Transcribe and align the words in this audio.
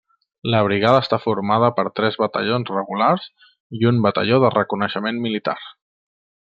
La 0.53 0.61
brigada 0.67 1.01
està 1.05 1.19
formada 1.25 1.69
per 1.81 1.85
tres 1.99 2.17
batallons 2.23 2.73
regulars 2.77 3.29
i 3.81 3.87
un 3.93 4.03
batalló 4.07 4.43
de 4.47 4.55
reconeixement 4.59 5.25
militar. 5.29 5.59